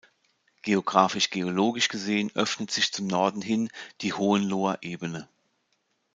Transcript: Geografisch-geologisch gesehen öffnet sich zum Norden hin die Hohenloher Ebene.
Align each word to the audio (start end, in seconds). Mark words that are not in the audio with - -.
Geografisch-geologisch 0.63 1.87
gesehen 1.87 2.31
öffnet 2.33 2.71
sich 2.71 2.91
zum 2.91 3.05
Norden 3.05 3.43
hin 3.43 3.69
die 4.01 4.13
Hohenloher 4.13 4.79
Ebene. 4.81 5.29